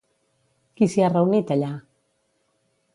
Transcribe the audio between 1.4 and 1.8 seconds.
allà?